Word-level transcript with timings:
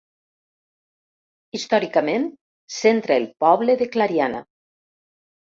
Històricament 1.59 2.25
centra 2.77 3.19
el 3.23 3.29
poble 3.45 3.77
de 3.83 3.91
Clariana. 3.99 4.43